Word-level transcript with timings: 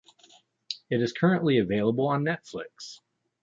It 0.89 0.99
is 0.99 1.11
currently 1.13 1.59
available 1.59 2.07
on 2.07 2.23
Netflix. 2.23 3.01